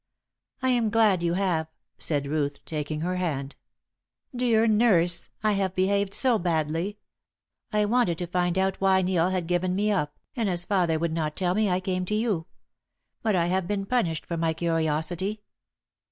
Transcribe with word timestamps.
"I 0.63 0.69
am 0.69 0.89
glad 0.89 1.21
you 1.21 1.35
have," 1.35 1.67
said 1.99 2.25
Ruth, 2.25 2.65
taking 2.65 3.01
her 3.01 3.17
hand. 3.17 3.55
"Dear 4.35 4.65
nurse, 4.65 5.29
I 5.43 5.51
have 5.51 5.75
behaved 5.75 6.15
so 6.15 6.39
badly. 6.39 6.97
I 7.71 7.85
wanted 7.85 8.17
to 8.17 8.25
find 8.25 8.57
out 8.57 8.81
why 8.81 9.03
Neil 9.03 9.29
had 9.29 9.45
given 9.45 9.75
me 9.75 9.91
up, 9.91 10.17
and 10.35 10.49
as 10.49 10.65
father 10.65 10.97
would 10.97 11.13
not 11.13 11.35
tell 11.35 11.53
me 11.53 11.69
I 11.69 11.79
came 11.81 12.05
to 12.05 12.15
you. 12.15 12.47
But 13.21 13.35
I 13.35 13.45
have 13.45 13.67
been 13.67 13.85
punished 13.85 14.25
for 14.25 14.37
my 14.37 14.55
curiosity. 14.55 15.43